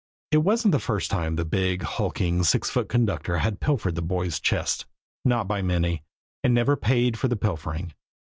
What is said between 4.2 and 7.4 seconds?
chest, not by many and never paid for the